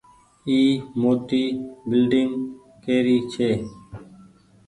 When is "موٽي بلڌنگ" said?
1.01-2.33